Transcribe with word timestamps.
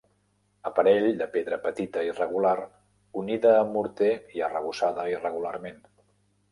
Aparell 0.69 1.03
de 1.19 1.27
pedra 1.35 1.59
petita 1.65 2.05
irregular 2.07 2.55
unida 3.25 3.53
amb 3.59 3.77
morter 3.79 4.13
i 4.41 4.45
arrebossada 4.51 5.09
irregularment. 5.17 5.81